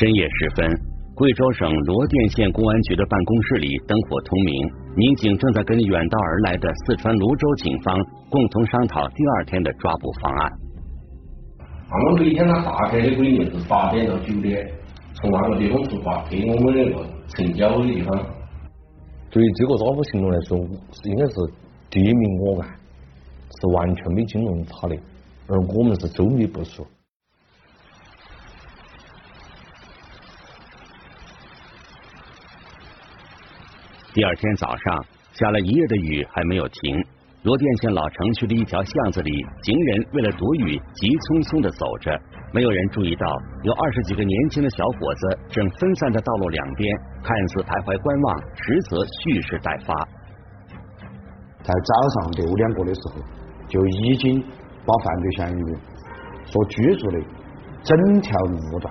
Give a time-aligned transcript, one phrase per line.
[0.00, 0.66] 深夜时分，
[1.14, 7.94] 贵州省罗甸县公安局的办公室里灯火通明，民警正在跟远道而来的四川泸州警方
[8.30, 10.52] 共同商讨第二天的抓捕方案。
[11.90, 14.66] 我们每天他大概的规定是八点到九点，
[15.12, 17.06] 从那个地方出发，去我们那个
[17.36, 18.26] 城郊的地方。
[19.30, 20.56] 对于这个抓捕行动来说，
[21.04, 21.34] 应该是
[21.90, 24.96] 敌明我暗，是完全没惊动他的，
[25.46, 26.86] 而我们是周密部署。
[34.12, 37.06] 第二天早上，下了一夜的雨还没有停。
[37.44, 39.30] 罗甸县老城区的一条巷子里，
[39.62, 42.10] 行人为了躲雨，急匆匆的走着。
[42.52, 43.24] 没有人注意到，
[43.62, 46.90] 有二十几个年轻的小伙子正分散在道路两边，
[47.22, 49.94] 看似徘徊观望，实则蓄势待发。
[51.62, 53.22] 在早上六点过的时候，
[53.70, 55.80] 就已经把犯罪嫌疑人
[56.50, 57.16] 所居住的
[57.86, 58.90] 整条路段、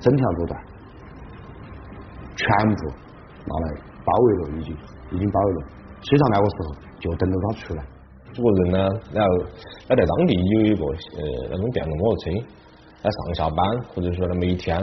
[0.00, 0.58] 整条路段
[2.34, 2.48] 全
[2.80, 2.88] 部
[3.44, 3.91] 拿来。
[4.04, 4.76] 包围了，已经
[5.12, 5.60] 已经包围了。
[6.02, 7.84] 车上那个时候就等着他出来。
[8.32, 8.78] 这个人呢，
[9.12, 9.30] 然后
[9.88, 12.30] 他在当地有一个呃那种电动摩托车，
[13.02, 13.58] 他上下班
[13.94, 14.82] 或者说他每天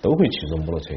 [0.00, 0.94] 都会骑着摩托车。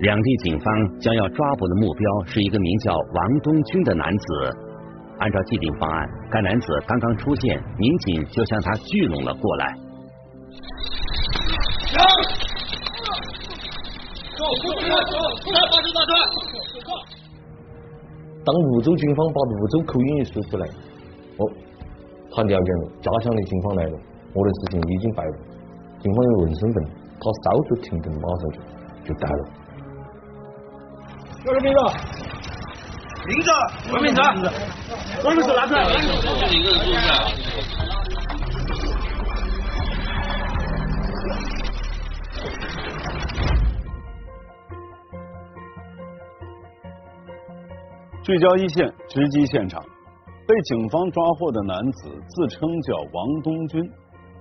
[0.00, 4.24] 两地警方将要抓捕的目标是一个名叫王东军的男子。
[5.18, 9.76] 按照既定方案，该男子刚刚出现，民警就向他聚拢了过来。
[18.44, 20.66] 当泸州警方把泸州口音一说出来，
[21.38, 21.42] 哦，
[22.30, 23.98] 他了解了家乡的警方来了，
[24.32, 25.32] 我的事情已经败露，
[26.00, 26.84] 警方有问身份，
[27.20, 28.58] 他稍作停顿，马上就
[29.08, 29.42] 就带了。
[31.44, 31.78] 叫什么名字？
[33.26, 33.50] 名字？
[33.82, 34.20] 什么名字？
[35.20, 35.46] 什么名字？
[35.54, 35.82] 拿出来！
[48.28, 49.80] 聚焦一线，直击现场。
[50.46, 53.80] 被警方抓获的男子自称叫王东军，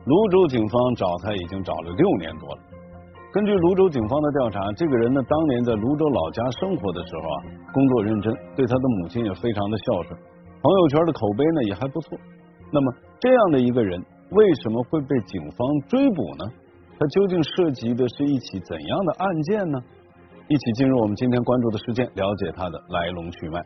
[0.04, 2.60] 泸州警方找他已经找了六年多了。
[3.32, 7.38] 根据泸州警方的调查，这个人呢，当年在泸州老家生活的时候啊，
[7.72, 10.20] 工作认真，对他的母亲也非常的孝顺，
[10.62, 12.20] 朋友圈的口碑呢也还不错。
[12.70, 16.44] 那么这样的一个人，为什么会被警方追捕呢？
[17.00, 19.80] 他究竟涉及的是一起怎样的案件呢？
[20.50, 23.62] 一起进入我们今天关注的事件，了解它的来龙去脉。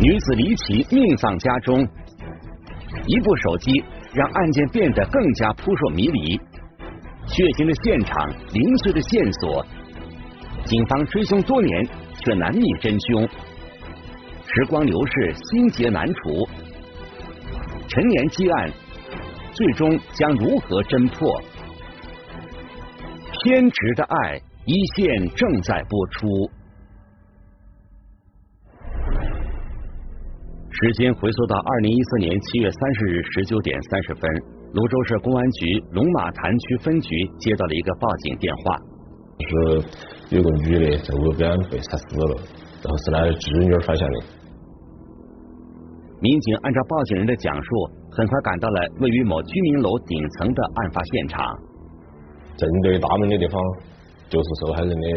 [0.00, 1.86] 女子离奇命丧家中，
[3.06, 6.40] 一部手机让案件变得更加扑朔迷离。
[7.26, 9.66] 血腥的现场，零碎的线索，
[10.64, 11.86] 警方追凶多年
[12.24, 13.28] 却难觅真凶。
[14.46, 16.48] 时光流逝，心结难除，
[17.86, 18.72] 陈年积案。
[19.54, 21.30] 最终将如何侦破？
[23.30, 26.26] 偏执的爱，一线正在播出。
[30.70, 34.22] 时间回溯到二零一四年七月三十日十九点三十分，
[34.72, 38.76] 泸州市公安局龙马潭区分局接到了一个报警电话，
[39.38, 42.42] 是有个女的在路边被杀死了，
[42.82, 44.20] 然后是她的侄女发现的。
[46.20, 48.03] 民警按照报警人的讲述。
[48.16, 51.44] 很快赶到了位于某居民楼顶层的案发现场。
[52.56, 53.60] 正对大门的地方
[54.28, 55.08] 就是受害人的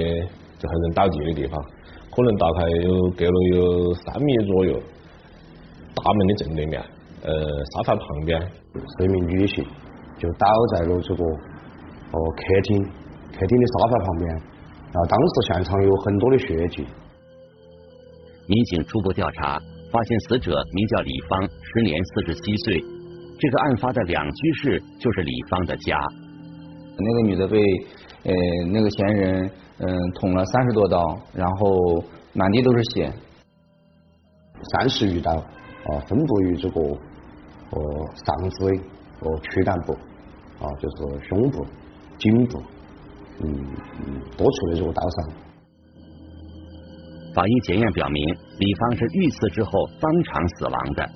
[0.57, 1.63] 受害人倒地的地方，
[2.10, 4.74] 可能大概有隔了有三米左右。
[5.94, 6.81] 大门的正对面，
[7.21, 7.31] 呃，
[7.74, 9.63] 沙发旁边是一名女性，
[10.18, 12.83] 就倒在了这个哦客厅
[13.38, 14.30] 客厅的沙发旁边。
[14.30, 16.88] 然后当时现场有很多的血迹。
[18.48, 19.62] 民警初步调查。
[19.89, 22.83] 发现死者名叫李芳，时年四十七岁。
[23.39, 26.00] 这个案发的两居室就是李芳的家。
[26.98, 27.60] 那个女的被
[28.24, 28.34] 呃
[28.72, 31.00] 那个嫌疑人嗯捅了三十多刀，
[31.34, 32.04] 然后
[32.34, 33.13] 满地都是血。
[34.72, 37.80] 三十余刀啊，分布于这个呃
[38.25, 38.66] 上肢
[39.19, 39.94] 和躯干部
[40.60, 41.63] 啊，就是胸部、
[42.18, 42.60] 颈部，
[43.44, 43.54] 嗯
[44.07, 45.30] 嗯多处的这个刀伤。
[47.36, 48.24] 法医检验表明，
[48.57, 51.07] 李芳是遇刺之后当场死亡的。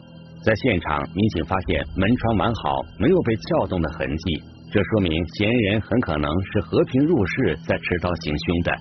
[0.44, 4.42] 在现场，民警发现门窗完好，没有被撬动的痕迹，
[4.72, 8.72] 这说明嫌疑人很可能是和平入室再持刀行凶的。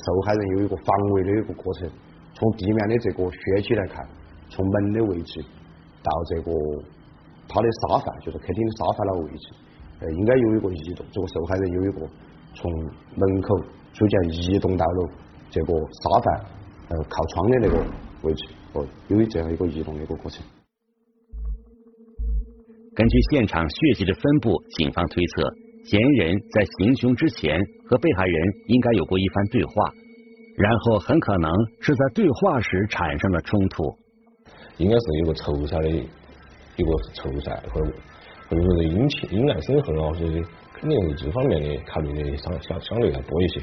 [0.00, 1.90] 受害人有一个防卫的一个过程，
[2.32, 4.02] 从地面的这个血迹来看，
[4.48, 5.44] 从门的位置
[6.02, 6.50] 到这个
[7.46, 9.52] 他的沙发，就是客厅的沙发那个位置，
[10.00, 11.04] 呃，应该有一个移动。
[11.12, 12.08] 这个受害人有一个
[12.54, 12.72] 从
[13.14, 13.58] 门口
[13.92, 15.10] 逐渐移动到了。
[15.48, 16.32] 这个沙发
[16.88, 17.76] 呃靠窗的那个
[18.22, 20.44] 位置，哦，有这样一个移动的一个过程。
[22.94, 29.94] 根据现场血迹的分布，警方推测嫌疑人在行凶之前和被害人应该有过一番对话，
[30.54, 31.50] 然后很可能
[31.80, 33.96] 是在对话时产生了冲突。
[34.78, 37.92] 应该是有个仇杀的一个仇杀，或者
[38.48, 40.42] 或者说是因情因案生恨啊，所以
[40.74, 43.62] 肯定是这方面的考虑的相相相对要多一些。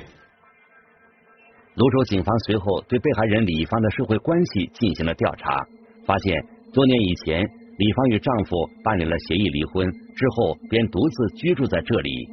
[1.76, 5.66] 泸州警方随后对被害人李芳的社会关系进行了调查，
[6.06, 7.42] 发现多年以前
[7.78, 12.30] 李芳与丈夫办理了协议离婚，之后便独自居住在这里。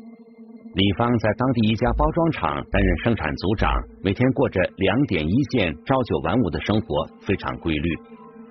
[0.75, 3.73] 李芳在当地一家包装厂担任生产组长，
[4.05, 7.89] 每天过着两点一线、朝九晚五的生活，非常规律。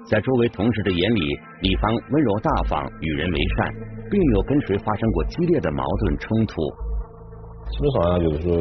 [0.10, 1.22] 在周围同事的眼里，
[1.62, 3.74] 李芳温柔大方，与人为善，
[4.10, 6.56] 并没有跟谁发生过激烈的矛盾冲突。
[7.72, 8.58] 基本上，就是说，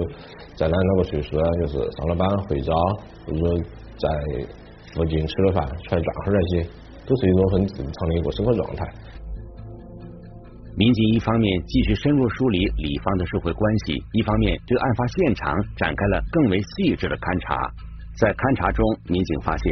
[0.54, 2.72] 在咱那个岁数啊，就是上了班回家，
[3.26, 3.58] 或者说
[3.96, 4.08] 在
[4.94, 6.62] 附近吃了饭出来转会那些，
[7.06, 8.86] 都是一种很正常的一个生活状态。
[10.76, 17.56] 民警一方面继续深入梳理李芳的社会关系，一方面对案发现场展开了更为细致的勘查。
[18.20, 19.66] 在勘查中，民警发现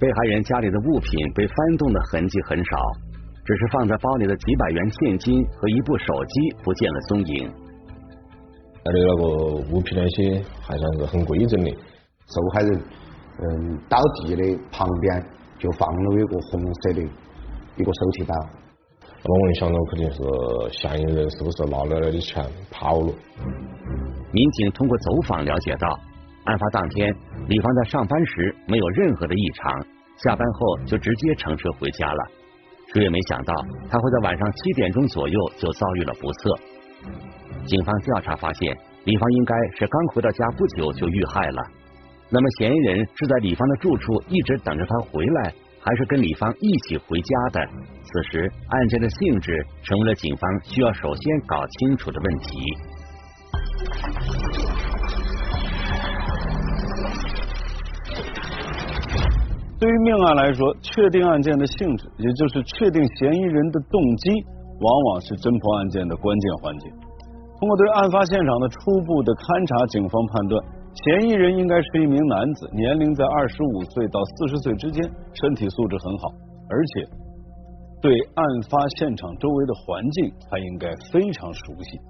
[0.00, 2.76] 被害人家里的物品被翻动的痕迹很少，
[3.44, 6.34] 只是放在包里的几百元现金和一部手机
[6.64, 7.50] 不见了踪影。
[8.82, 9.22] 他的那个
[9.72, 11.70] 物品那些还算是很规整的。
[11.70, 12.82] 受害人
[13.42, 15.26] 嗯倒地的旁边
[15.58, 17.02] 就放了一个红色的
[17.76, 18.34] 一个手提包。
[19.22, 20.18] 那么我想到肯定是
[20.70, 23.12] 嫌疑人是不是拿了那的钱跑了？
[24.32, 25.88] 民警通过走访了解到，
[26.44, 27.14] 案发当天
[27.48, 29.86] 李芳在上班时没有任何的异常，
[30.16, 32.24] 下班后就直接乘车回家了。
[32.94, 33.54] 谁也没想到
[33.90, 36.58] 他会在晚上七点钟左右就遭遇了不测。
[37.66, 41.62] 警方调查发现，李芳应该是刚回到家不久就遇害了。
[42.30, 47.66] 那么，嫌疑人是在李芳的住处一直等着她回来，还是跟李芳一起回家的？
[48.02, 52.60] 此时，案件的性质成为了警方需要首先搞清楚的问题。
[59.80, 64.30] 对于命案来说，确定案件的性质，也就是确定嫌疑人的动机，
[64.80, 66.88] 往往是侦破案件的关键环节。
[67.60, 70.56] 通过对案发现场的初步的勘查，警方判断
[71.04, 75.04] 嫌疑人应该是一名男子，年龄在二十五岁到四十岁之间，
[75.36, 76.32] 身体素质很好，
[76.72, 76.92] 而且
[78.00, 78.40] 对案
[78.72, 82.00] 发现场周围的环境他应该非常熟悉。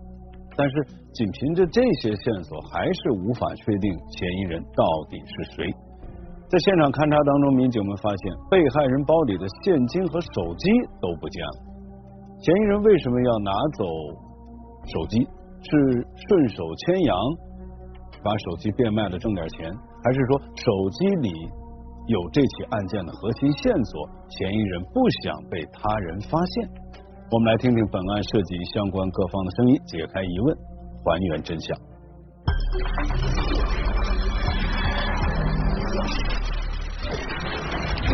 [0.54, 0.74] 但是
[1.10, 5.66] 仅凭着这些线索，还是无法确定嫌疑人到底是谁。
[6.46, 10.70] 在现场勘查当中，民警们发现被害人包里的现金和手机
[11.02, 11.69] 都不见了。
[12.40, 13.84] 嫌疑人为什么要拿走
[14.86, 15.28] 手机？
[15.62, 15.76] 是
[16.16, 17.14] 顺手牵羊，
[18.24, 19.70] 把手机变卖了挣点钱，
[20.02, 21.30] 还是说手机里
[22.06, 26.70] 有这起案件的核心线索，嫌疑人不想被他人发现？
[27.30, 30.56] 我们来听听本案涉及相关各方的声音，解开疑问，
[31.04, 31.76] 还原真相。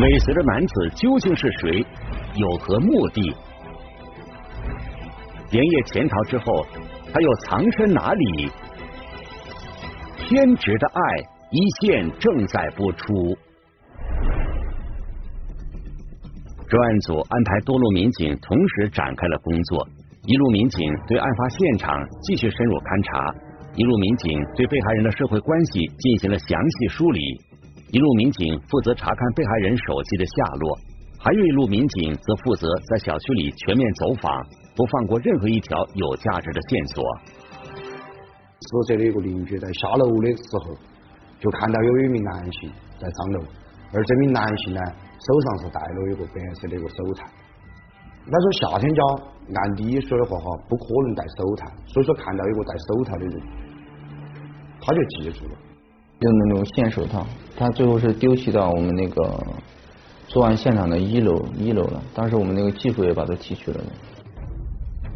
[0.02, 1.86] 尾随的男子究竟是谁？
[2.34, 3.22] 有何目的？
[5.50, 6.66] 连夜潜逃之后。
[7.12, 8.50] 他又藏身哪里？
[10.18, 11.00] 偏执的爱
[11.50, 13.34] 一线正在播出。
[16.68, 19.88] 专案组安排多路民警同时展开了工作，
[20.24, 23.34] 一路民警对案发现场继续深入勘查，
[23.76, 27.22] 一路民警对被害人的社会关系进行了详细梳理，
[27.92, 30.78] 一路民警负责查看被害人手机的下落，
[31.18, 34.44] 还有一路民警则负责在小区里全面走访。
[34.76, 37.02] 不放过任何一条有价值的线索。
[38.60, 40.74] 死者的一个邻居在下楼的时候，
[41.40, 43.40] 就看到有一名男性在上楼，
[43.92, 47.26] 而这名男性呢，手上是戴了一个白色的一个手套。
[48.28, 49.02] 他说夏天家
[49.54, 53.40] 按理说的话哈，不可能戴手套，所以说看到一个戴手套的人，
[54.80, 55.52] 他就记住了。
[56.18, 59.38] 用那种线手套，他最后是丢弃到我们那个
[60.26, 62.02] 作案现场的一楼一楼了。
[62.14, 63.80] 当时我们那个技术也把它提取了。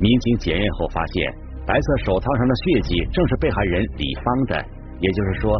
[0.00, 1.30] 民警检验后发现，
[1.66, 4.64] 白色手套上的血迹正是被害人李芳的，
[4.98, 5.52] 也就是说，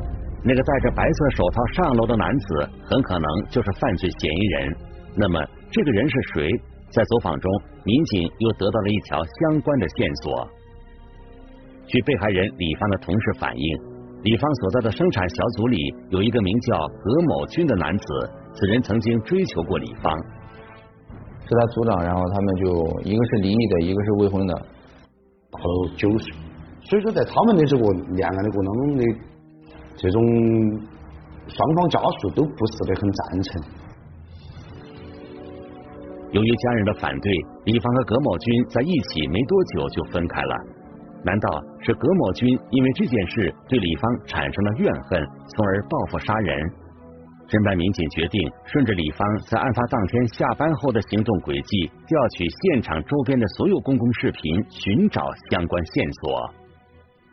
[0.43, 4.77] 那个戴着白色手套上楼的男子很可能就是犯罪嫌疑人。
[5.15, 6.49] 那么，这个人是谁？
[6.91, 7.53] 在走访中，
[7.85, 10.49] 民警又得到了一条相关的线索。
[11.87, 13.79] 据被害人李芳的同事反映，
[14.23, 15.77] 李芳所在的生产小组里
[16.09, 18.05] 有一个名叫葛某军的男子，
[18.55, 20.13] 此人曾经追求过李芳。
[21.51, 22.65] 是他组长，然后他们就
[23.03, 26.33] 一个是离异的，一个是未婚的，到了九岁，
[26.83, 27.83] 所以说在他们的这个
[28.15, 29.05] 恋爱的过程当中的
[29.97, 30.23] 这种
[31.49, 33.63] 双方家属都不是得很赞成。
[36.31, 37.33] 由于家人的反对，
[37.65, 40.55] 李芳和葛某军在一起没多久就分开了。
[41.25, 46.73] 难道是葛某军因为这件事对李芳产生了怨恨，从而报复杀人？
[47.51, 56.55] 侦办民警决定顺着李芳在案发当天下班后的行动轨迹，调取现场周边的所有公共视频，寻找相关线索。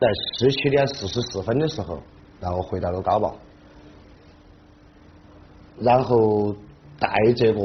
[0.00, 2.02] 在十七点四十四分的时候，
[2.40, 3.32] 然后回到了高坝，
[5.78, 6.52] 然后
[6.98, 7.60] 带这个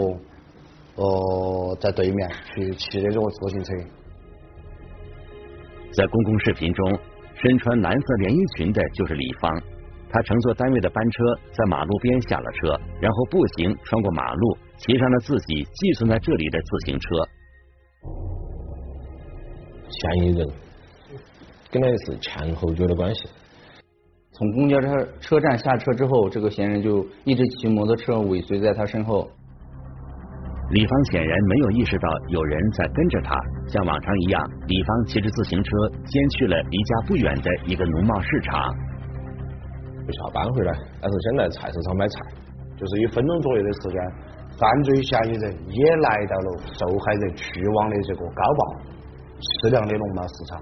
[0.94, 3.74] 呃在对面去骑的这个自行车。
[5.92, 7.00] 在公共视频中，
[7.34, 9.52] 身穿蓝色连衣裙的就是李芳。
[10.14, 17.08] 他乘坐单位的班车，在马路边下了车，然后步行穿过马路，骑上了自己寄存在这里的自行车。
[19.90, 20.48] 嫌疑人
[21.72, 23.28] 跟他是前后脚的关系。
[24.34, 24.88] 从公交车
[25.20, 29.28] 车站下车之后，这个嫌疑人就一直骑摩托车尾随在他身后。
[30.70, 33.36] 李芳显然没有意识到有人在跟着他，
[33.68, 35.70] 像往常一样，李芳骑着自行车
[36.06, 38.74] 先去了离家不远的一个农贸市场。
[40.12, 42.20] 下班回来，但是先来菜市场买菜，
[42.76, 43.98] 就是一分钟左右的时间，
[44.60, 48.62] 犯罪嫌疑人也来到了受害人去往的这个高坝
[49.40, 50.62] 适量的农贸市场。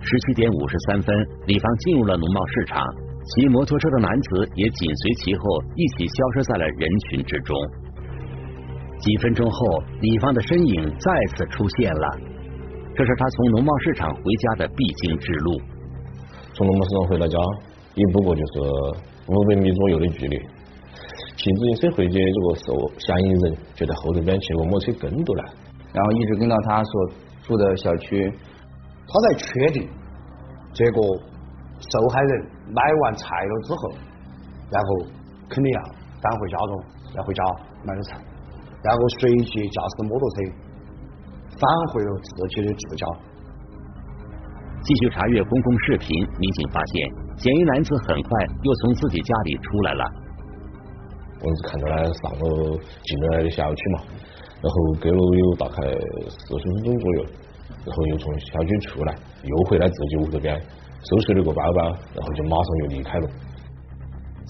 [0.00, 1.14] 十七点五十三分，
[1.46, 2.86] 李芳进入了农贸市场，
[3.24, 5.42] 骑摩托车的男子也紧随其后，
[5.74, 7.56] 一起消失在了人群之中。
[9.00, 12.18] 几分钟后，李芳的身影再次出现了，
[12.94, 15.60] 这是他从农贸市场回家的必经之路。
[16.54, 17.36] 从农贸市场回到家。
[17.98, 18.60] 也不过就是
[19.26, 20.38] 五百米左右的距离，
[21.36, 25.44] 骑自行车回去，这个受嫌疑人就在后头边骑个摩托车跟着来，
[25.92, 27.10] 然后一直跟到他所
[27.42, 28.32] 住的小区。
[29.10, 29.88] 他在确定
[30.72, 31.00] 这个
[31.80, 33.90] 受害人买完菜了之后，
[34.70, 34.88] 然后
[35.48, 35.82] 肯定要
[36.22, 36.84] 返回家中，
[37.16, 37.42] 要回家
[37.84, 38.16] 买点菜，
[38.84, 40.36] 然后随即驾驶摩托车
[41.58, 41.62] 返
[41.92, 43.06] 回了自己的住家。
[44.82, 47.27] 继续查阅公共视频，民警发现。
[47.38, 48.30] 嫌疑男子很快
[48.62, 50.04] 又从自己家里出来了。
[51.40, 54.02] 我们是看到他上了进来的小区嘛，
[54.60, 55.86] 然后隔了有大概
[56.26, 57.22] 四十分钟左右，
[57.86, 59.14] 然后又从小区出来，
[59.44, 63.28] 又回来自己屋这边收拾了个包包，然后就马上又离开了。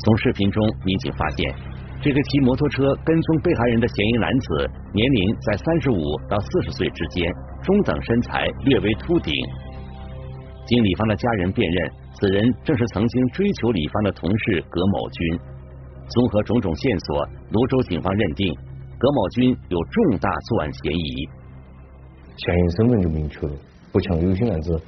[0.03, 1.55] 从视频中，民警发现
[2.01, 7.31] 这个骑摩托车跟踪被害人的嫌疑男子年龄在三十五到四十岁之间，
[7.63, 9.35] 中等身材，略微秃顶。
[10.65, 11.93] 经李芳的家人辨认。
[12.21, 15.39] 此人正是曾经追求李芳的同事葛某军。
[16.09, 18.53] 综合种种线索，泸州警方认定
[18.99, 21.29] 葛某军有重大作案嫌疑。
[22.37, 23.53] 嫌疑身份就明确了，
[23.93, 24.83] 不像有些案子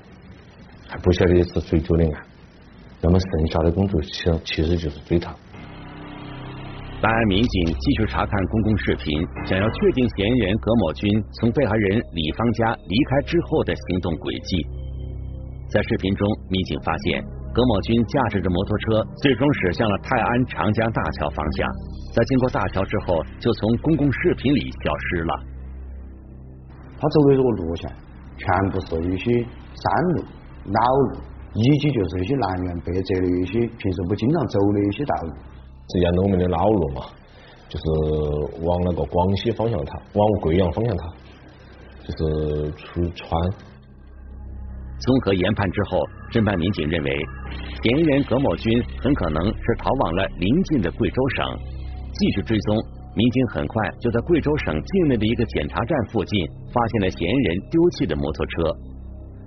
[0.89, 2.23] 还不晓得是谁做的案。
[3.01, 5.33] 那么剩下的工作其实其实就是追他。
[7.01, 11.09] 办案民警继续查看公共视频，想要确定嫌疑人葛某军
[11.39, 14.67] 从被害人李芳家离开之后的行动轨迹。
[15.71, 17.23] 在视频中，民警发现
[17.55, 21.69] 葛某军驾驶着摩托车，最终驶向了泰安长江大桥方向。
[22.12, 25.35] 在经过大桥之后，就从公共视频里消失了。
[26.99, 27.89] 他走的这个路线，
[28.37, 30.25] 全部是一些山路、
[30.75, 31.21] 老路，
[31.55, 35.33] 以及就是一些南辕北辙的一些平时不经常走的一些道路。
[35.93, 37.03] 是沿着我们的老路嘛，
[37.69, 37.85] 就是
[38.67, 41.15] 往那个广西方向逃，往贵阳方向逃，
[42.03, 43.31] 就是出川。
[45.00, 47.09] 综合研判之后，侦办民警认为，
[47.80, 48.69] 嫌疑人葛某军
[49.00, 51.40] 很可能是逃往了邻近的贵州省。
[52.12, 52.76] 继续追踪，
[53.16, 56.37] 民警很快就在贵州省境内的一个检查站附近
[56.69, 58.69] 发现了嫌疑人丢弃的摩托车。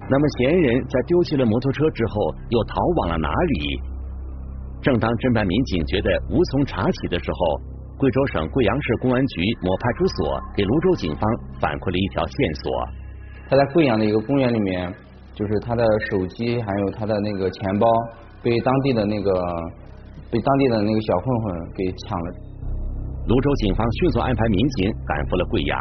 [0.09, 3.77] 那么，嫌疑人在丢弃了摩托车之后，又逃往了哪里？
[4.81, 7.37] 正当侦办民警觉得无从查起的时候，
[8.01, 11.21] 贵州省贵阳市公安局某派出所给泸州警方
[11.61, 12.73] 反馈了一条线索。
[13.47, 14.91] 他在贵阳的一个公园里面。
[15.35, 17.87] 就是他的手机还有他的那个钱包
[18.41, 19.31] 被当地的那个
[20.29, 22.27] 被当地的那个小混混给抢了。
[23.25, 25.77] 泸州警方迅速安排民警赶赴了贵阳。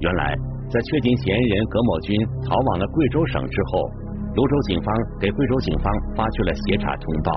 [0.00, 0.36] 原来，
[0.70, 2.14] 在确定嫌疑人葛某军
[2.46, 3.90] 逃往了贵州省之后，
[4.34, 7.32] 泸州警方给贵州警方发去了协查通报。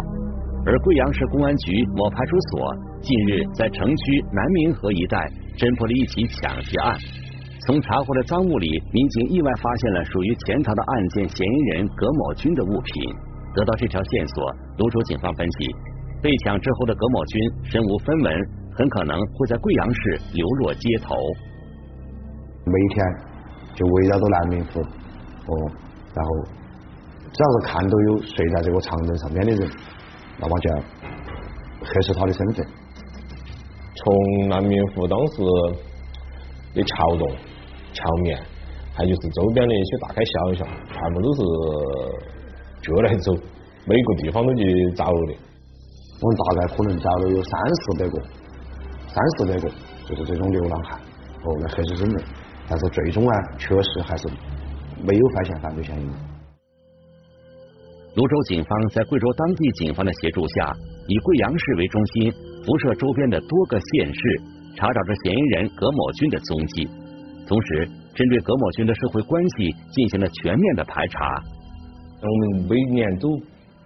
[0.64, 5.18] 而贵阳市公安局某派出所近日在城区南明河一带
[5.58, 7.31] 侦破了一起抢劫案。
[7.68, 13.14] 从查获的赃物里，民警意外发现了属于潜逃的案件嫌疑人葛某军的物品。
[13.54, 15.70] 得到这条线索，泸州警方分析，
[16.24, 18.34] 被抢之后的葛某军身无分文，
[18.74, 21.14] 很可能会在贵阳市流落街头。
[22.66, 23.06] 每天
[23.76, 25.54] 就围绕着南明湖，哦，
[26.16, 26.32] 然后
[27.32, 29.70] 只要是看到有睡在这个长凳上面的人，
[30.40, 30.78] 那么就要
[31.84, 32.66] 核实他的身份。
[33.94, 35.44] 从南明湖当时。
[36.74, 37.30] 的桥洞、
[37.94, 38.42] 桥面，
[38.94, 41.42] 还有就是周边的一些大街小巷，全部都是
[42.82, 43.34] 脚来走，
[43.86, 44.64] 每个地方都去
[44.96, 45.34] 找的。
[46.22, 48.22] 我们大概可能找了有三四百个，
[49.08, 49.70] 三四百个，
[50.08, 52.24] 就是这种流浪汉，哦，来核实身份，
[52.70, 54.28] 但是最终呢，确实还是
[55.04, 56.14] 没有发现犯罪嫌疑人。
[58.14, 60.76] 泸州警方在贵州当地警方的协助下，
[61.08, 62.32] 以贵阳市为中心，
[62.66, 64.42] 辐射周边的多个县市，
[64.76, 66.90] 查找着嫌疑人葛某军的踪迹，
[67.52, 71.20] 同时针对葛某军的社会关系进行了全面的排查。
[72.22, 73.28] 我们每年都，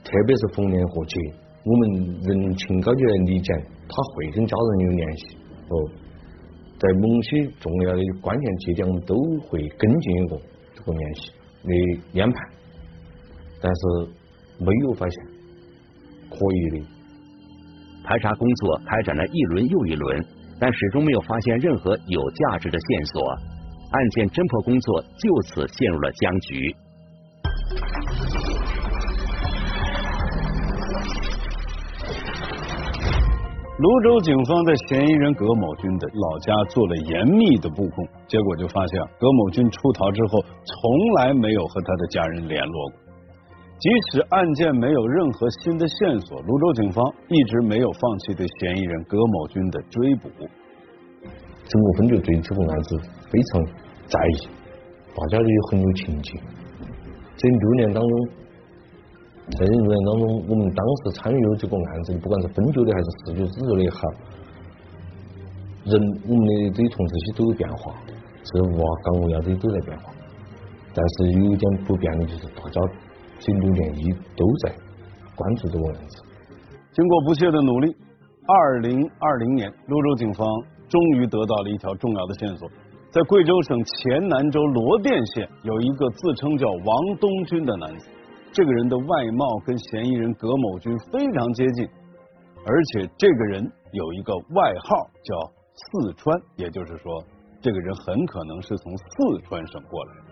[0.03, 1.19] 特别是逢年过节，
[1.63, 1.89] 我们
[2.21, 3.53] 人情高就来理解，
[3.89, 5.37] 他会跟家人有联系
[5.69, 5.89] 哦，
[6.77, 9.15] 在某些重要的关键节点，我们都
[9.47, 10.39] 会跟进一个
[10.75, 11.31] 这个联系
[11.63, 12.39] 的研判。
[13.59, 14.11] 但是
[14.59, 15.25] 没有发现
[16.29, 16.85] 可疑的
[18.03, 20.23] 排查工作开展了一轮又一轮，
[20.59, 23.37] 但始终没有发现任何有价值的线索，
[23.95, 26.75] 案件侦破工作就此陷入了僵局。
[33.77, 42.99] 泸州警方在嫌疑人葛某军的老家做了严密的布控，结果就发现葛某军出逃之后，从来没有和他的家人联络过。
[43.79, 50.29] 即使案件没有任何新的线索，泸州警方一直没有放弃对嫌疑人葛某军的追捕。
[51.67, 52.97] 整个分局对这个案子
[53.29, 53.61] 非常
[54.07, 54.47] 在意，
[55.15, 56.39] 大家也很有情节。
[57.35, 58.27] 这六年当中，
[59.57, 63.99] 在这六年当中，我们当时参与了这个案子，不管是分局的还是市局支局的也好，
[65.85, 67.95] 人我们的这些同事些都有变化，
[68.43, 70.13] 职务啊、岗位啊这些都在变化。
[70.93, 72.81] 但是有一点不变的就是大家。
[73.37, 74.73] 这六年一都在
[75.35, 76.23] 关注这个案子。
[76.93, 77.93] 经过不懈的努力，
[78.47, 80.47] 二零二零年，泸州警方
[80.87, 82.69] 终于得到了一条重要的线索。
[83.15, 88.09] 在贵州省黔南州罗店县，有一个自称叫王东军的男子。
[88.51, 91.87] 这个人的外貌跟嫌疑人葛某军非常接近，
[92.67, 95.33] 而且这个人有一个外号叫
[95.79, 97.23] “四川”，也就是说，
[97.61, 100.23] 这个人很可能是从四川省过来的。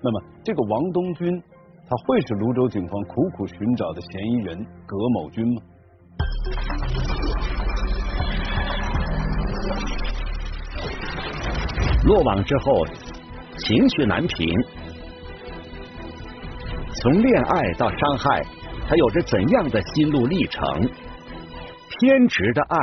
[0.00, 1.42] 那么，这个王东军。
[1.86, 5.62] 他会是泸州警方苦苦寻找的嫌疑人葛某军吗？
[12.04, 12.84] 落网之后，
[13.56, 14.46] 情绪难平。
[17.00, 18.42] 从恋爱到伤害，
[18.86, 20.62] 他有着怎样的心路历程？
[21.88, 22.78] 偏执的爱，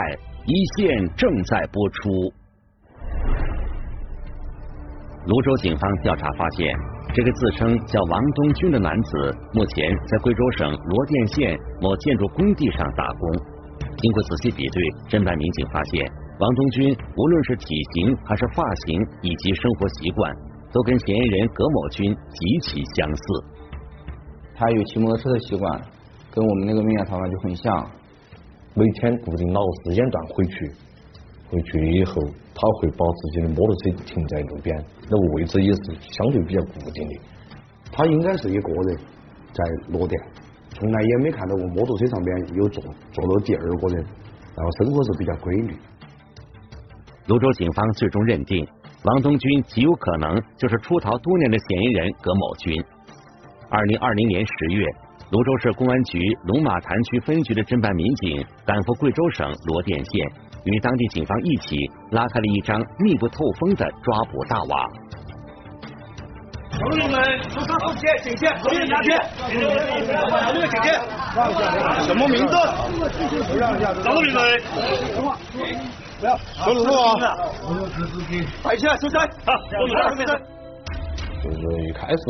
[0.46, 2.34] 一线正在播出。
[5.28, 6.76] 泸州警方调查发现。
[7.14, 13.30] 这个自称叫王东军的男子，目前在贵州省罗店县某建筑工地上打工。
[13.98, 16.10] 经过仔细比对，侦办民警发现，
[16.42, 20.36] 王东军无论是体型还是发型以及生活习惯，
[20.74, 23.24] 都跟嫌疑人葛某军极其相似。
[24.56, 25.82] 他有骑摩托车的习惯，
[26.32, 27.88] 跟我们那个命案逃犯就很像。
[28.74, 30.72] 每天固定哪个时间段回去，
[31.48, 32.14] 回去以后。
[32.54, 37.16] 他会把自己的摩托车停在路边，那个位置也是相对比较固定的。
[37.92, 39.00] 他应该是一个人
[39.54, 40.22] 在落店，
[40.70, 44.06] 从来也没看到过摩托车上边有坐坐了第二个人，
[44.56, 45.76] 然后生活是比较规律。
[47.32, 48.68] 泸州警方最终认定，
[49.06, 52.84] 王东军极有可能就是出逃多年的嫌疑人葛某军。
[53.70, 54.86] 二零二零年十月，
[55.30, 60.28] 泸州市公安局龙马潭区分局的侦办民警赶赴贵州省罗店县。
[60.66, 61.78] 与当地警方一起
[62.12, 64.92] 拉开了一张密不透风的抓捕大网。
[66.74, 69.16] 兄弟们，出上后线，警线，注意拿铁，
[70.30, 71.00] 哪个警线？
[72.06, 72.54] 什么名字？
[73.58, 73.70] 哪
[74.04, 74.38] 个名字？
[76.22, 77.18] 不要，收住啊！
[78.64, 79.28] 摆起来，收山。
[79.44, 80.40] 好，收山，收山。
[81.42, 81.58] 就是
[81.88, 82.24] 一开始，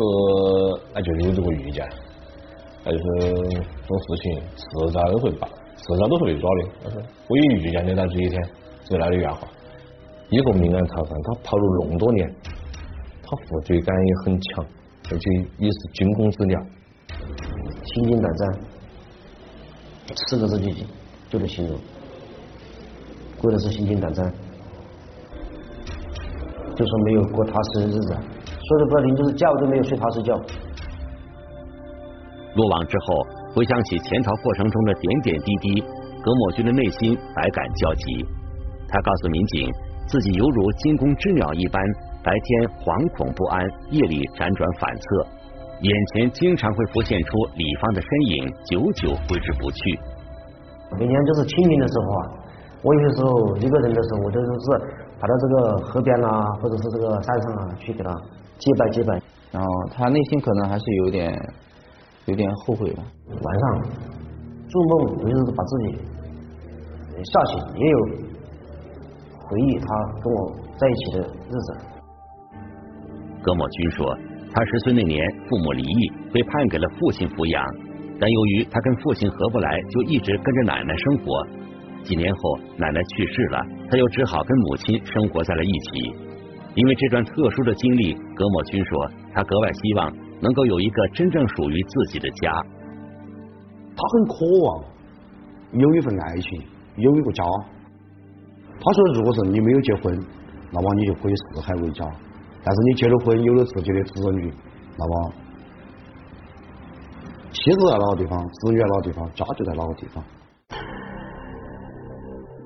[0.94, 1.86] 那就有这个预见，
[2.82, 3.02] 那就是
[3.52, 5.46] 这种事情迟早都会办。
[5.76, 8.42] 迟早都会被抓的，但是我也预见得到这一天，
[8.88, 9.46] 是他的原话。
[10.30, 12.34] 一个命案逃犯，他跑了那么多年，
[13.22, 14.64] 他负罪感也很强，
[15.10, 16.58] 而且也是惊弓之鸟，
[17.84, 18.58] 心惊胆战，
[20.28, 20.70] 四个字就
[21.28, 21.78] 就能形容，
[23.42, 24.24] 过的是心惊胆战，
[26.74, 30.34] 就说没有过踏实的日子，说的不好听就是觉都没有睡踏实觉。
[32.54, 33.42] 落网之后。
[33.54, 35.78] 回想起潜逃过程中的点点滴滴，
[36.24, 38.24] 葛某军的内心百感交集。
[38.88, 39.70] 他告诉民警，
[40.06, 41.78] 自己犹如惊弓之鸟一般，
[42.24, 45.04] 白天惶恐不安，夜里辗转反侧，
[45.82, 50.00] 眼前经常会浮现出李芳的身影，久久挥之不去。
[50.96, 52.22] 每天就是清明的时候啊，
[52.82, 54.46] 我有些时候一个人的时候，我都是
[55.20, 58.12] 跑到这个河边啊，或者是这个山上啊，去给他
[58.58, 59.20] 祭拜祭拜。
[59.52, 61.32] 然后他内心可能还是有点
[62.26, 63.02] 有点后悔吧。
[63.28, 63.82] 晚上
[64.68, 65.98] 做梦，有时候把自己
[67.22, 67.98] 吓醒，也有
[69.46, 69.86] 回忆他
[70.20, 71.76] 跟我在一起的日子。
[73.42, 74.18] 葛某军说，
[74.52, 77.64] 他十岁那年父母离异，被判给了父亲抚养，
[78.18, 81.46] 但由于他跟父亲合不来，就一直跟着奶奶生活。
[82.04, 83.60] 几年后，奶奶去世了，
[83.90, 86.14] 他又只好跟母亲生活在了一起。
[86.74, 92.50] 因为这段特殊的经历，葛某军说，他格外希望能够有一个真正属于自己的家。
[93.94, 94.34] 他很渴
[94.64, 94.84] 望
[95.72, 96.62] 有一份爱情，
[96.96, 97.44] 有一个家。
[98.80, 100.18] 他说，如果是你没有结婚，
[100.72, 102.04] 那么你就可以四海为家；
[102.64, 104.52] 但是你结了婚，有了自己的子女，
[104.98, 105.32] 那么
[107.52, 110.24] 妻子在哪个地方，子女在哪个地方，家就在哪个地方。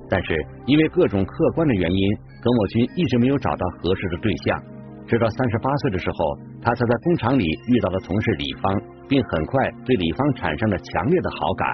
[0.09, 4.62] 但是因为各种客观的原因，耿某军一直没有找到合适的对象。
[5.07, 11.69] 直到三十八岁的时候，他才在工厂里遇到了同事李芳，并很快对李芳产生了强烈的好感。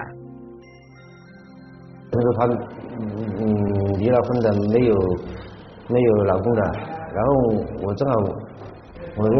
[2.11, 2.45] 那个他
[2.99, 4.95] 嗯离了婚的，没有
[5.89, 7.33] 没有老公的，然后
[7.81, 8.19] 我正好
[9.17, 9.35] 我就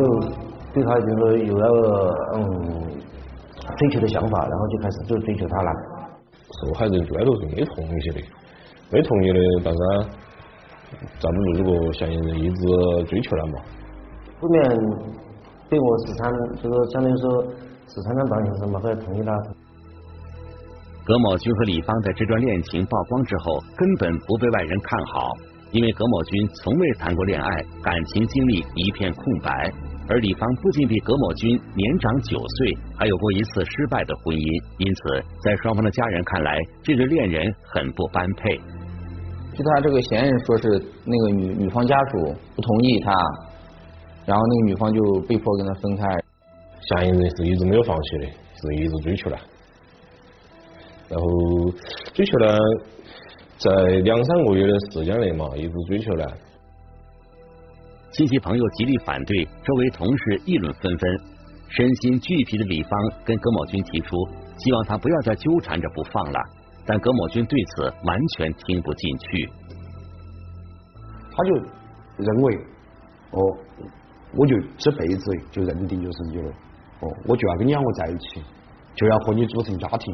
[0.74, 2.42] 对他就是说有那个嗯
[3.78, 5.72] 追求的想法，然后就开始就追求他了。
[6.62, 8.22] 受害人最多是没同意的。
[8.94, 9.80] 没同意的，但是
[11.20, 13.54] 咱们如这个嫌疑人一直追求他嘛？
[14.40, 14.64] 后面
[15.68, 17.44] 被我死缠，就是相当于说
[17.88, 19.34] 试探的半形式嘛，后来同意他。
[21.06, 25.28] 葛某军和李芳在这段恋情曝光之后，根本不被外人看好，
[25.72, 27.50] 因为葛某军从未谈过恋爱，
[27.82, 29.74] 感情经历一片空白，
[30.08, 38.62] 而李芳不仅比葛某军年长九岁，还有过一次失败的婚姻，因此在双方的家人看来，这对恋人很不般配。
[39.56, 40.68] 就他这个嫌疑人说是
[41.06, 43.12] 那个女女方家属不同意他，
[44.26, 46.04] 然后那个女方就被迫跟他分开。
[46.82, 49.38] 嫌疑人是一直没有放弃的，是一直追求的，
[51.08, 51.28] 然后
[52.14, 52.58] 追求呢，
[53.58, 56.26] 在两三个月的时间内嘛，一直追求呢。
[58.12, 61.20] 亲戚朋友极力反对，周围同事议论纷纷。
[61.70, 62.92] 身心俱疲的李芳
[63.26, 64.16] 跟葛某军提出，
[64.58, 66.40] 希望他不要再纠缠着不放了。
[66.86, 69.50] 但葛某军对此完全听不进去，
[71.32, 71.56] 他就
[72.18, 72.58] 认为，
[73.32, 73.40] 哦，
[74.36, 76.52] 我就这辈子就认定就是你了，
[77.00, 78.44] 哦，我就要跟你两个在一起，
[78.96, 80.14] 就要和你组成家庭。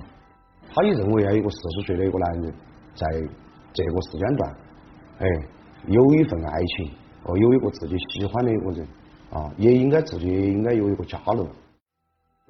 [0.72, 2.54] 他也认为啊一个四十岁的一个男人，
[2.94, 3.08] 在
[3.74, 4.56] 这个时间段，
[5.18, 5.28] 哎，
[5.88, 6.92] 有一份爱情，
[7.24, 8.88] 哦，有一个自己喜欢的一个人，
[9.32, 11.48] 啊，也应该自己应该有一个家了。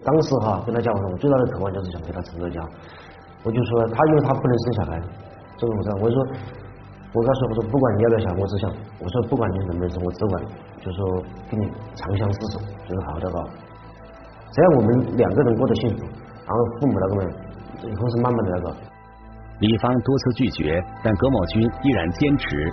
[0.03, 2.61] 当时哈跟他讲，我说我最大的渴望就是想给他成个家。
[3.43, 5.01] 我就说他，因为他不能生小孩，
[5.57, 5.95] 这个我知道。
[6.01, 6.17] 我说，
[7.13, 10.43] 我跟他说，我说不管你要不要想，我只想，我说不管你能不能生，我只管，
[10.81, 11.63] 就说跟你
[11.95, 13.39] 长相厮守，就是好好的搞。
[14.51, 16.03] 只要我们两个人过得幸福，
[16.45, 17.19] 然后父母那个们
[17.87, 18.75] 以后是慢慢的那个。
[19.59, 22.71] 李芳多次拒绝，但葛某军依然坚持。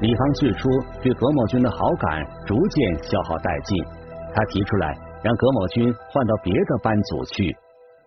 [0.00, 0.68] 李芳最初
[1.02, 3.84] 对葛某军的好感逐渐消耗殆尽，
[4.32, 7.56] 他提出来让葛某军换到别的班组去。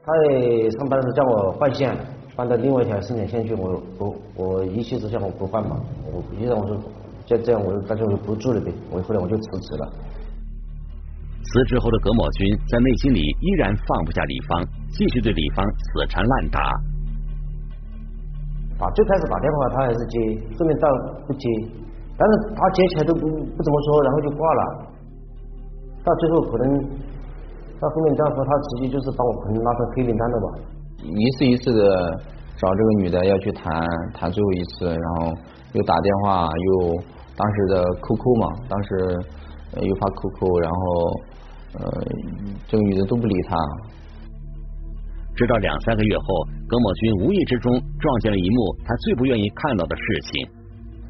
[0.03, 1.95] 他在上班的时候叫我换线，
[2.35, 5.77] 换到另外一条生产线去，我不，我一气之下我不换嘛，
[6.11, 6.75] 我依然我说，
[7.23, 9.93] 就这样我就干脆我就不做了呗，我后来我就辞职了。
[11.43, 16.59] 辞职后的葛某军在内心里依然放不下李芳，继续对李芳死缠烂打。
[18.79, 20.17] 打最开始打电话他还是接，
[20.57, 20.89] 后面到
[21.27, 21.47] 不接，
[22.17, 24.63] 但是他接起来都不不怎么说，然后就挂了，
[26.03, 26.89] 到最后可能。
[27.81, 30.47] 到后面这样说，他直接就是把我朋友拉成黑名单了吧？
[31.01, 32.21] 一次一次的
[32.55, 33.73] 找这个女的要去谈
[34.13, 35.33] 谈最后一次，然后
[35.73, 37.01] 又打电话，又
[37.35, 38.89] 当时的 QQ 嘛，当时
[39.81, 40.77] 又发 QQ，然后
[41.73, 41.81] 呃
[42.67, 43.57] 这个女的都不理他。
[45.33, 46.23] 直到两三个月后，
[46.69, 50.51] 葛某军无意之中撞见了一幕他最不愿意看到的事情。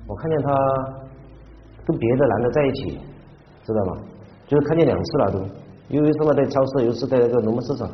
[0.08, 0.56] 我看见他
[1.86, 3.00] 跟别的男的在一起，
[3.66, 3.98] 知道吗？
[4.48, 5.40] 就是看见两次了都。
[5.92, 7.86] 有一次嘛在超市，有一次在那个农贸市场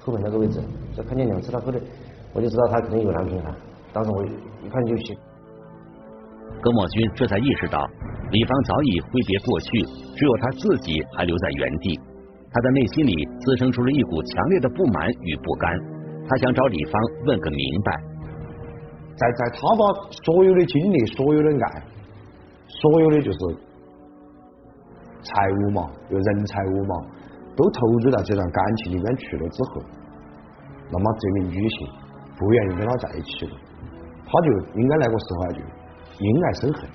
[0.00, 0.58] 后面那个位置，
[0.96, 1.78] 就看见两次他后来
[2.32, 3.54] 我就知道他肯定有男朋友了。
[3.92, 5.14] 当时我一看就行。
[6.62, 7.78] 葛某军这才意识到，
[8.30, 9.84] 李芳早已挥别过去，
[10.16, 12.00] 只有他自己还留在原地。
[12.50, 15.78] 他的内心里滋生出了一股强烈的不满与不甘，
[16.28, 18.02] 他想找李芳问个明白。
[19.16, 21.82] 在在他把所有的精力、所有的爱、
[22.66, 23.38] 所有的就是
[25.22, 26.94] 财务嘛，就人财物嘛。
[27.56, 29.82] 都投入到这段感情里面去了之后，
[30.90, 31.88] 那么这名女性
[32.38, 33.52] 不愿意跟他在一起了，
[34.24, 34.48] 他就
[34.80, 35.60] 应该那个时候就
[36.18, 36.88] 因爱生恨。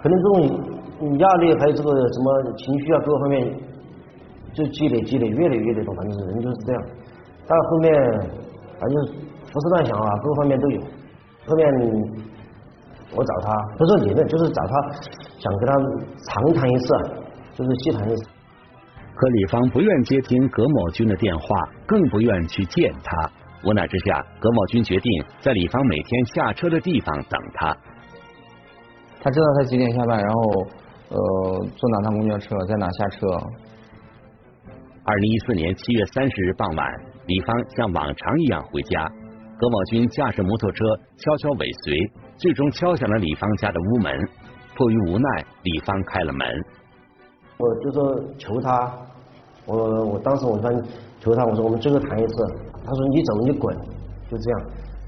[0.00, 3.60] 可能这种压力还有这个什么情绪啊，各个方面
[4.52, 6.82] 就积累积累，越来越累，反正人就是这样。
[7.46, 7.92] 到后面
[8.78, 9.06] 反正
[9.52, 10.80] 胡思乱想啊，各个方面都有。
[11.46, 11.66] 后面
[13.16, 14.72] 我找他，不是理论，就是找他，
[15.38, 15.74] 想跟他
[16.26, 16.94] 长谈一次，
[17.54, 18.30] 就是细谈一次。
[19.18, 21.44] 可李芳不愿接听葛某军的电话，
[21.88, 23.28] 更不愿去见他。
[23.64, 27.76] 无奈之下，葛某军决定在李芳每天下车的地方等他。
[29.20, 30.40] 他知道他几点下班，然后
[31.08, 33.26] 呃坐哪趟公交车，在哪下车。
[35.02, 36.86] 二零一四年七月三十日傍晚，
[37.26, 39.04] 李芳像往常一样回家，
[39.58, 40.84] 葛某军驾驶摩托车
[41.16, 44.16] 悄悄尾随，最终敲响了李芳家的屋门。
[44.76, 46.46] 迫于无奈，李芳开了门。
[47.58, 48.92] 我就说求他，
[49.66, 50.84] 我我当时我跟
[51.20, 52.34] 求他，我说我们最后谈一次。
[52.84, 53.76] 他说你走你滚，
[54.30, 54.60] 就这样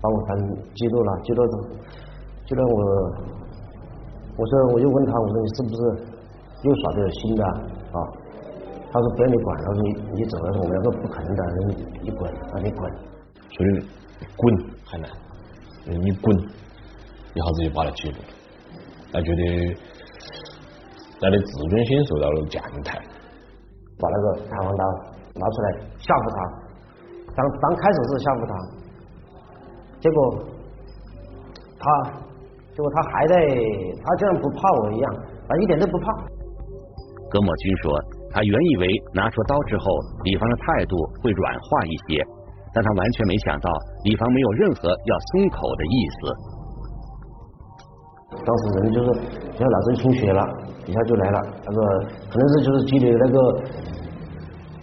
[0.03, 0.37] 把我反
[0.75, 1.59] 激怒了，记录着，
[2.47, 2.81] 记录我。
[4.37, 5.83] 我说，我就问他，我说你是不是
[6.63, 7.99] 又耍这个新的啊？
[8.93, 12.91] 他说不要你管，他说你你走了，我们两个不可能的，你你滚，啊你滚。
[13.51, 13.87] 说的
[14.37, 15.11] 滚还难，
[15.85, 18.25] 你滚一下子就把他记录了，
[19.13, 19.77] 他觉得
[21.21, 22.99] 他的自尊心受到了践踏。
[24.01, 24.85] 把那个弹簧刀
[25.37, 25.67] 拿出来
[25.99, 26.39] 吓唬他，
[27.37, 28.53] 当刚开始是吓唬他，
[30.01, 30.19] 结果
[31.79, 31.85] 他。
[32.71, 35.07] 结果他还在，他这样不怕我一样，
[35.51, 36.07] 啊，一点都不怕。
[37.29, 37.93] 葛某军说，
[38.31, 39.85] 他原以为拿出刀之后，
[40.23, 42.25] 李芳的态度会软化一些，
[42.73, 43.69] 但他完全没想到，
[44.05, 46.19] 李芳没有任何要松口的意思。
[48.39, 49.07] 当时人就是
[49.59, 50.41] 要脑子充血了，
[50.91, 51.81] 一下就来了，那个
[52.29, 53.39] 可能是就是积累那个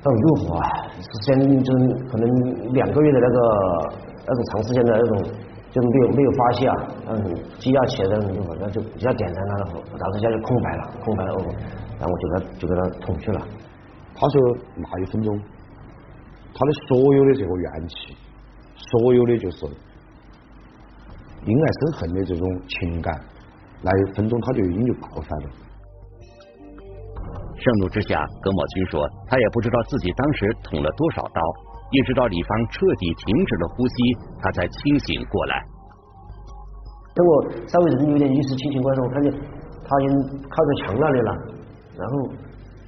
[0.01, 2.23] 那种诱惑啊，时间就是可能
[2.71, 3.37] 两个月的那个
[4.25, 5.31] 那种长时间的那种。
[5.69, 11.43] 就是没有没有发泄啊，那种，积压起来的那种，那就比较简单了，然后当时家就空白了，空白了哦，
[11.99, 13.41] 然后我就给他就给他捅去了。
[14.15, 15.37] 他说那一分钟，
[16.53, 18.15] 他的所有的这个怨气，
[18.75, 19.67] 所有的就是
[21.45, 23.13] 因爱生恨的这种情感，
[23.81, 25.49] 那一分钟他就已经就爆发了。
[27.59, 31.41] 盛怒之下，葛某军说，他也不知道自己当时捅了多少刀。
[31.89, 33.95] 一直到李芳彻底停止了呼吸，
[34.41, 35.55] 他才清醒过来。
[37.15, 37.31] 等我
[37.65, 39.31] 稍微人有点意识清醒过来时候，我看见
[39.87, 40.11] 他已经
[40.51, 41.31] 靠在墙那里了，
[41.95, 42.27] 然后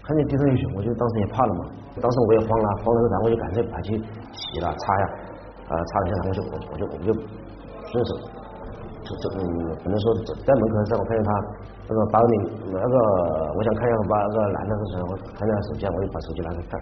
[0.04, 1.66] 看见地上有血，我就当时也怕了嘛。
[1.96, 3.98] 当时我也慌了，慌了然后我就赶紧跑去
[4.36, 5.06] 洗了擦呀，
[5.70, 7.14] 啊擦了一下，然后就我我就我就
[7.88, 8.12] 顺手
[9.08, 9.44] 这这嗯，
[9.82, 11.32] 可能说在门口的时候，我看见他
[11.90, 12.34] 那个包里
[12.70, 12.96] 那个，
[13.58, 16.78] 我想看一下把那个男的的时候，我看下手机，我就把手机拿出来看。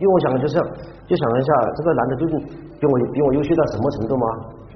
[0.00, 0.56] 因为我想的就是，
[1.04, 2.34] 就想了一下，这个男的究竟
[2.80, 4.24] 比我比我优秀到什么程度吗？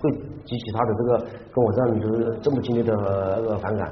[0.04, 0.12] 会
[0.44, 3.88] 激起他的这个跟我这样就是这么激烈的那个反感。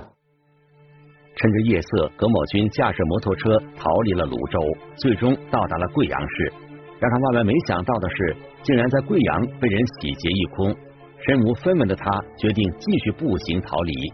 [1.35, 4.61] 趁着夜色，葛某军驾驶摩托车逃离了泸州，
[4.97, 6.53] 最终到达了贵阳市。
[7.01, 10.77] 让他万万没想到的是，竟然在贵阳被人洗劫一空。
[11.25, 12.05] 身无分文的他
[12.37, 14.13] 决定继续步行逃离。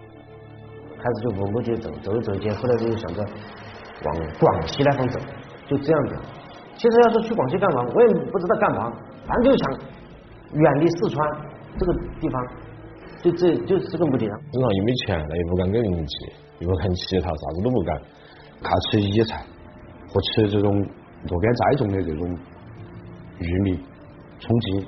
[0.99, 3.23] 开始就稳步就走，走一走着，后来就想着
[4.05, 5.21] 往广西那方走，
[5.69, 6.17] 就这样子。
[6.75, 8.93] 其实要是去广西干嘛，我也不知道干嘛，
[9.27, 9.73] 反正就是想
[10.53, 11.31] 远离四川
[11.79, 12.47] 这个地方，
[13.23, 14.39] 就这就是这个目的了。
[14.53, 18.01] 身上又没钱，那也不敢跟人借，也不敢乞讨，啥子都不敢，
[18.63, 19.45] 靠吃野菜
[20.09, 22.39] 和吃这种路边栽种的这种
[23.39, 23.81] 玉米
[24.39, 24.87] 充饥。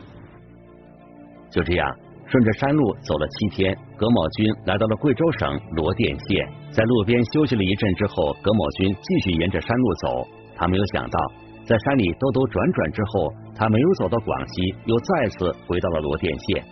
[1.50, 1.96] 就这样，
[2.30, 11.18] 顺着山路走了七天，葛某军来到了贵州省罗甸县，在路边休息了一阵之后，葛某军继续沿着山路走，他没有想到。
[11.66, 16.64] 在山里兜兜转转之后，他没有走到广西，又再次回到了罗甸县。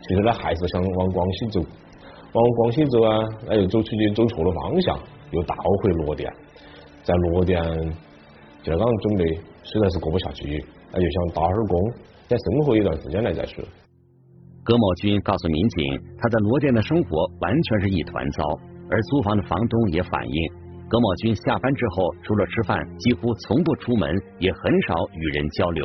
[0.00, 1.60] 其实他还是想往广西走，
[2.32, 4.98] 往广西走啊，那又走出去走错了方向，
[5.30, 6.28] 又倒回罗甸。
[7.04, 7.62] 在罗甸，
[8.64, 9.24] 就刚准备
[9.62, 11.92] 实在是过不下去，那就想打会儿工，
[12.28, 13.64] 先生活一段时间来再说。
[14.62, 18.44] 葛某军告诉民警，他在罗甸的生活完全是一团糟，
[18.90, 20.36] 而租房的房东也反映。
[20.88, 25.82] 葛某军下班之后，除了吃饭，几乎从不出门，也很少与人交流。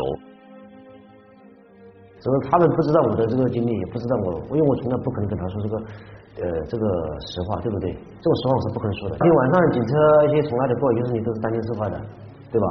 [2.19, 5.75] 就是他们不知道我的这个经历，也不知道我，因为我从来不可能跟他说这个
[6.43, 6.85] 呃这个
[7.31, 7.93] 实话，对不对？
[7.93, 9.15] 这种实话我是不可能说的。
[9.23, 9.91] 因为晚上警车
[10.27, 11.95] 一些从那里过，有时你都是担惊受怕的，
[12.51, 12.67] 对吧？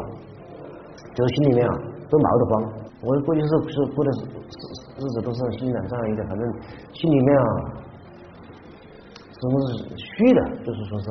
[1.15, 1.73] 就是心里面啊
[2.11, 2.53] 都毛得慌。
[3.01, 4.11] 我估计是是过的
[4.97, 6.53] 日子都是心软上一点，反正
[6.93, 7.45] 心里面啊
[9.41, 11.07] 总是虚的，就是说是。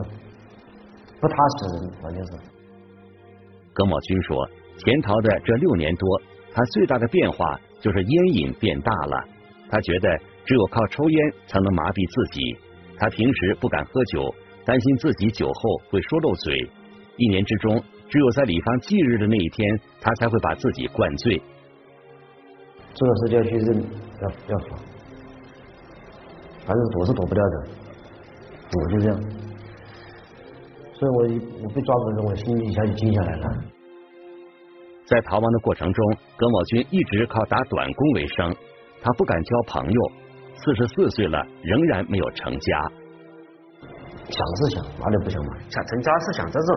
[1.20, 2.34] 不踏实，完全是。
[3.74, 6.22] 葛某军说，潜逃的这六年多，
[6.54, 9.24] 他最大的变化就是烟瘾变大了。
[9.70, 12.58] 他觉得只有靠抽烟才能麻痹自己。
[12.98, 16.70] 他平时不敢喝酒，担心自己酒后会说漏嘴。
[17.16, 21.42] 一年之中，只有在李芳忌日的那一天，他才会把自己灌醉。
[22.94, 23.84] 这个事就要去认，
[24.22, 24.78] 要要说，
[26.66, 27.68] 反正躲是躲不掉的，
[28.72, 29.20] 我就这样。
[30.94, 31.18] 所以我
[31.64, 33.46] 我被抓住的时候，我心里一下就静下来了。
[35.06, 38.56] 在逃亡的过程中，葛某军一直靠打短工为生，
[39.02, 40.12] 他不敢交朋友。
[40.56, 42.92] 四十四岁了，仍然没有成家。
[44.30, 45.52] 想是想，哪里不想嘛？
[45.68, 46.68] 想成家是想，但是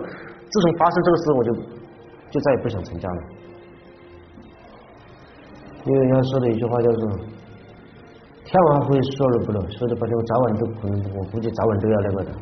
[0.50, 1.54] 自从发生这个事，我就
[2.30, 3.22] 就再也不想成家了。
[5.86, 7.10] 因为人家说的一句话叫做
[8.44, 12.32] “天王会说而不漏”，说的不漏早晚都可能，我估计早晚都要那个的，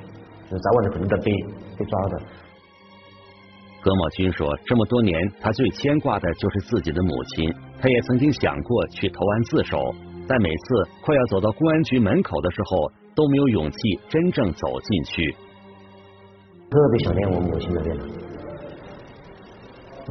[0.51, 1.31] 就早晚都可能得被
[1.79, 2.21] 被抓的。
[3.83, 7.53] 葛某军说，这么多年，他最牵挂的就是自己的母亲。
[7.79, 9.79] 他也曾经想过去投案自首。
[10.27, 13.77] 但每次快要走到公安局门口的时候，都没有勇气
[14.09, 15.37] 真正走进去。
[16.71, 17.95] 特别想念我母亲那边，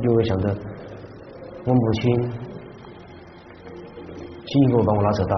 [0.03, 0.55] 因为想着
[1.65, 2.31] 我母亲
[4.53, 5.35] 辛苦把我拉扯大，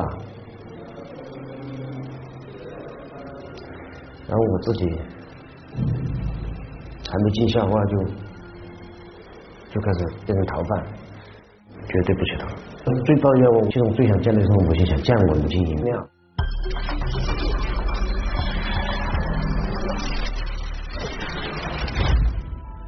[4.28, 4.89] 然后我自己
[7.10, 7.97] 还没尽孝话，就
[9.71, 10.84] 就开始变成逃犯，
[11.88, 12.45] 绝对不起他。
[13.06, 15.97] 最抱怨我，其实我最想见的是我母亲，想见我母亲一面。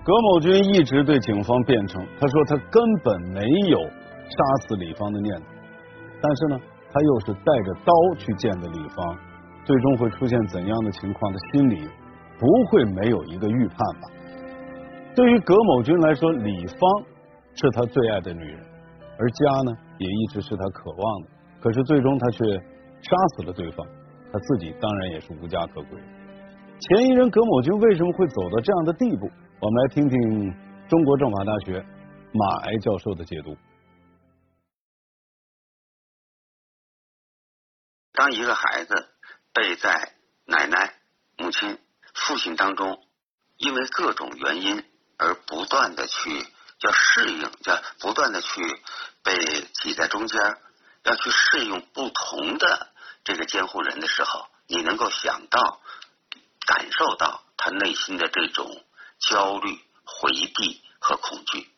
[0.03, 3.87] 葛某军一直对警方辩称，他说他根本没有杀
[4.67, 5.45] 死李芳的念头，
[6.21, 6.59] 但是呢，
[6.91, 9.17] 他又是带着刀去见的李芳，
[9.65, 11.87] 最终会出现怎样的情况，他心里
[12.39, 14.09] 不会没有一个预判吧？
[15.15, 16.79] 对于葛某军来说，李芳
[17.55, 18.59] 是他最爱的女人，
[19.19, 19.71] 而家呢？
[19.99, 21.27] 也一直是他渴望的，
[21.59, 23.83] 可是最终他却杀死了对方，
[24.31, 25.99] 他自己当然也是无家可归。
[26.79, 29.27] 嫌疑人葛某军为什么会走到这样的地步？
[29.59, 30.53] 我们来听听
[30.87, 31.83] 中国政法大学
[32.31, 33.55] 马挨教授的解读。
[38.17, 39.09] 当一个孩子
[39.53, 40.95] 被在奶奶、
[41.37, 41.79] 母亲、
[42.15, 43.07] 父亲当中，
[43.57, 44.83] 因为各种原因
[45.19, 46.43] 而不断的去
[46.79, 48.81] 要适应，要不断的去。
[49.23, 50.39] 被挤在中间，
[51.03, 52.93] 要去适应不同的
[53.25, 55.81] 这个监护人的时候，你能够想到、
[56.65, 58.85] 感受到他内心的这种
[59.19, 61.69] 焦虑、回避和恐惧，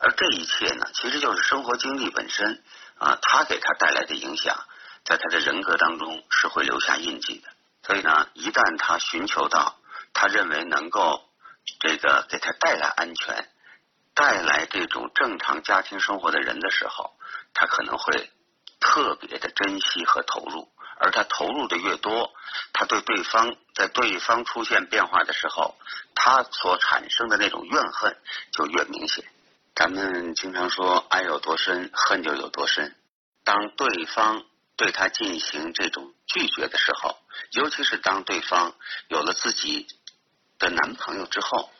[0.00, 2.62] 而这一切呢，其实就是生活经历本身
[2.98, 4.62] 啊，他给他带来的影响，
[5.04, 7.48] 在他的人格当中是会留下印记的。
[7.86, 9.76] 所以呢，一旦他寻求到
[10.12, 11.22] 他认为能够
[11.80, 13.48] 这个给他带来安全。
[14.14, 17.14] 带来这种正常家庭生活的人的时候，
[17.54, 18.30] 他可能会
[18.78, 22.30] 特别的珍惜和投入，而他投入的越多，
[22.74, 25.76] 他对对方在对方出现变化的时候，
[26.14, 28.14] 他所产生的那种怨恨
[28.52, 29.24] 就越明显。
[29.74, 32.94] 咱们经常说爱有多深，恨就有多深。
[33.44, 34.44] 当对方
[34.76, 37.18] 对他进行这种拒绝的时候，
[37.52, 38.74] 尤其是当对方
[39.08, 39.86] 有了自己
[40.58, 41.70] 的男朋友之后。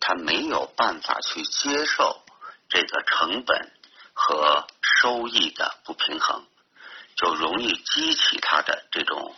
[0.00, 2.22] 他没有办法去接受
[2.68, 3.72] 这个成本
[4.12, 6.44] 和收益的不平衡，
[7.16, 9.34] 就容易激起他的这种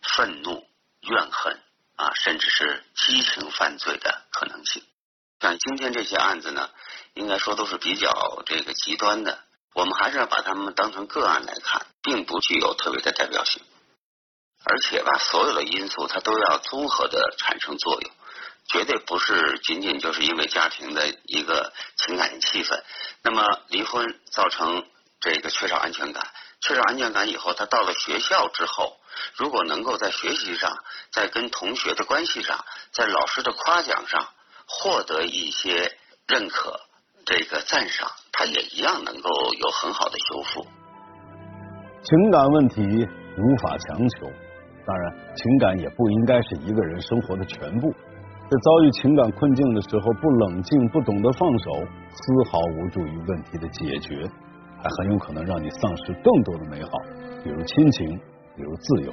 [0.00, 0.66] 愤怒、
[1.00, 1.60] 怨恨
[1.96, 4.82] 啊，甚至是激情犯罪的可能性。
[5.40, 6.70] 像今天这些案子呢，
[7.12, 9.44] 应该说都是比较这个极端的，
[9.76, 13.62] 我们还是要把他们当成个案来看，并不具有特别的代表性。
[14.64, 18.10] 而且吧，所有的因素它都要综合的产生作用。
[18.68, 22.82] 绝对不是仅仅就是因为家庭的一个情感气氛，
[23.22, 24.88] 那么离婚造成
[25.20, 26.26] 这个缺少安全感，
[26.62, 28.98] 缺少安全感以后，他到了学校之后，
[29.34, 34.32] 如果能够在学习上，在跟同学的关系上，在老师的夸奖上
[34.66, 36.80] 获得一些认可、
[37.26, 40.66] 这个赞赏，他也一样能够有很好的修复。
[42.00, 42.80] 情感问题
[43.36, 44.30] 无法强求，
[44.86, 47.90] 当然，情感也不应该是一个人生活的全部。
[48.48, 51.72] 在遭遇情感困境的时候，不冷静、不懂得放手，
[52.12, 54.24] 丝毫无助于问题的解决，
[54.78, 56.90] 还很有可能让你丧失更多的美好，
[57.42, 58.16] 比如亲情，
[58.54, 59.12] 比如自由。